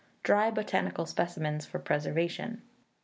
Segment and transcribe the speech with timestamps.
[0.23, 2.63] Dry Botanical Specimens for Preservation.